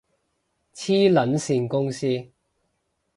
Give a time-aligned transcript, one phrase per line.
[0.73, 2.31] 黐撚線公司